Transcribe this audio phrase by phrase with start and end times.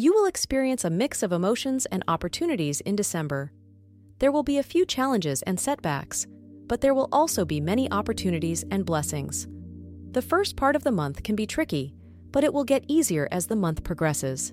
[0.00, 3.50] You will experience a mix of emotions and opportunities in December.
[4.20, 6.24] There will be a few challenges and setbacks,
[6.68, 9.48] but there will also be many opportunities and blessings.
[10.12, 11.96] The first part of the month can be tricky,
[12.30, 14.52] but it will get easier as the month progresses.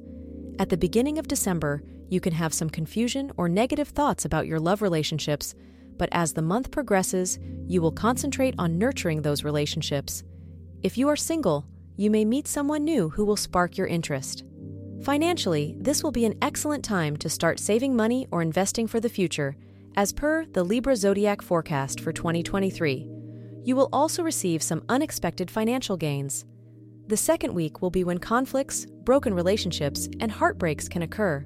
[0.58, 4.60] At the beginning of December, you can have some confusion or negative thoughts about your
[4.60, 5.54] love relationships,
[5.96, 10.24] but as the month progresses, you will concentrate on nurturing those relationships.
[10.82, 11.68] If you are single,
[11.98, 14.44] you may meet someone new who will spark your interest.
[15.04, 19.10] Financially, this will be an excellent time to start saving money or investing for the
[19.10, 19.56] future,
[19.96, 23.10] as per the Libra Zodiac forecast for 2023.
[23.64, 26.46] You will also receive some unexpected financial gains.
[27.08, 31.46] The second week will be when conflicts, broken relationships, and heartbreaks can occur.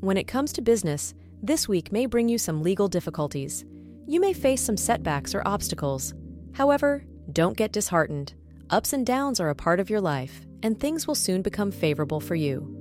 [0.00, 3.64] When it comes to business, this week may bring you some legal difficulties.
[4.06, 6.14] You may face some setbacks or obstacles.
[6.52, 8.34] However, don't get disheartened.
[8.70, 12.20] Ups and downs are a part of your life, and things will soon become favorable
[12.20, 12.78] for you.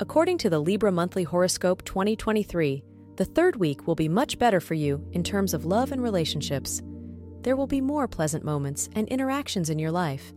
[0.00, 2.82] According to the Libra Monthly Horoscope 2023,
[3.16, 6.80] the third week will be much better for you in terms of love and relationships.
[7.42, 10.32] There will be more pleasant moments and interactions in your life.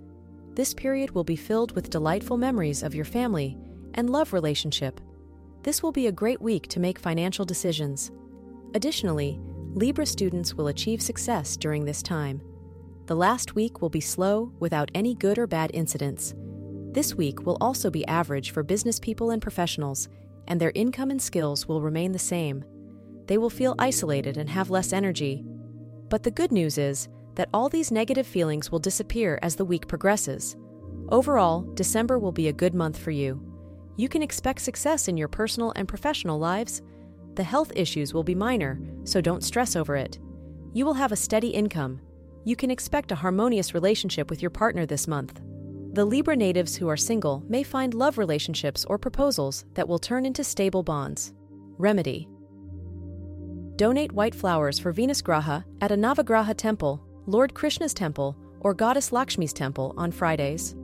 [0.53, 3.57] This period will be filled with delightful memories of your family
[3.93, 4.99] and love relationship.
[5.63, 8.11] This will be a great week to make financial decisions.
[8.73, 9.39] Additionally,
[9.75, 12.41] Libra students will achieve success during this time.
[13.05, 16.33] The last week will be slow without any good or bad incidents.
[16.91, 20.07] This week will also be average for business people and professionals,
[20.47, 22.63] and their income and skills will remain the same.
[23.27, 25.43] They will feel isolated and have less energy.
[26.09, 29.87] But the good news is that all these negative feelings will disappear as the week
[29.87, 30.55] progresses.
[31.09, 33.41] Overall, December will be a good month for you.
[33.97, 36.81] You can expect success in your personal and professional lives.
[37.35, 40.19] The health issues will be minor, so don't stress over it.
[40.73, 41.99] You will have a steady income.
[42.45, 45.39] You can expect a harmonious relationship with your partner this month.
[45.93, 50.25] The Libra natives who are single may find love relationships or proposals that will turn
[50.25, 51.33] into stable bonds.
[51.77, 52.27] Remedy
[53.77, 59.11] Donate white flowers for Venus Graha at a Navagraha temple, Lord Krishna's temple, or Goddess
[59.11, 60.75] Lakshmi's temple on Fridays.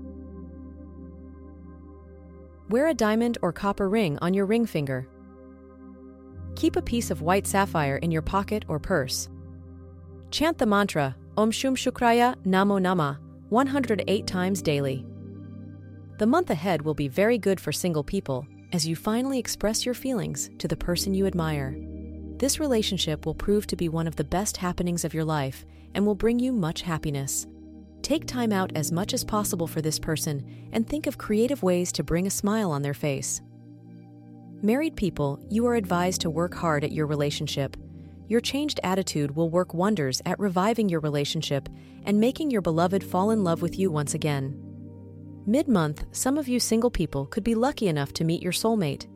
[2.70, 5.08] Wear a diamond or copper ring on your ring finger.
[6.56, 9.28] Keep a piece of white sapphire in your pocket or purse.
[10.32, 15.06] Chant the mantra Om Shum Shukraya Namo Nama 108 times daily.
[16.18, 19.96] The month ahead will be very good for single people as you finally express your
[19.96, 21.78] feelings to the person you admire.
[22.40, 25.66] This relationship will prove to be one of the best happenings of your life
[25.96, 27.48] and will bring you much happiness.
[28.02, 31.94] Take time out as much as possible for this person and think of creative ways
[31.94, 33.40] to bring a smile on their face.
[34.62, 37.78] Married people, you are advised to work hard at your relationship.
[38.30, 41.68] Your changed attitude will work wonders at reviving your relationship
[42.06, 44.56] and making your beloved fall in love with you once again.
[45.48, 49.08] Mid month, some of you single people could be lucky enough to meet your soulmate.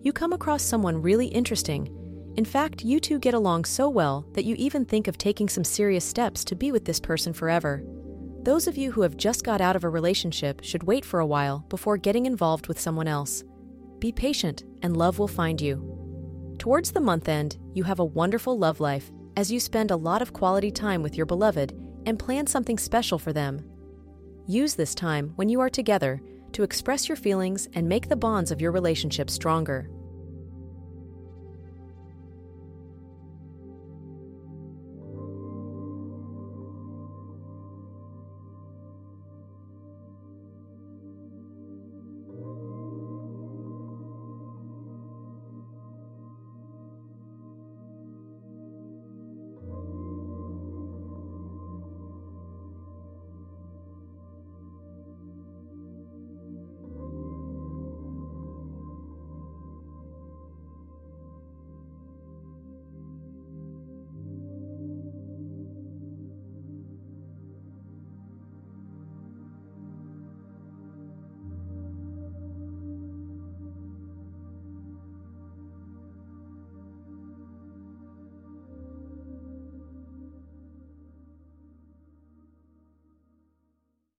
[0.00, 1.94] You come across someone really interesting.
[2.36, 5.62] In fact, you two get along so well that you even think of taking some
[5.62, 7.84] serious steps to be with this person forever.
[8.44, 11.26] Those of you who have just got out of a relationship should wait for a
[11.26, 13.44] while before getting involved with someone else.
[13.98, 15.93] Be patient, and love will find you.
[16.58, 20.22] Towards the month end, you have a wonderful love life as you spend a lot
[20.22, 21.72] of quality time with your beloved
[22.06, 23.64] and plan something special for them.
[24.46, 26.20] Use this time when you are together
[26.52, 29.90] to express your feelings and make the bonds of your relationship stronger.